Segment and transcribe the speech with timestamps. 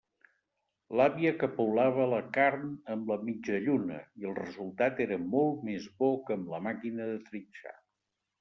[0.99, 2.65] L'àvia capolava la carn
[2.95, 7.21] amb la mitjalluna, i el resultat era molt més bo que amb la màquina de
[7.29, 7.77] trinxar.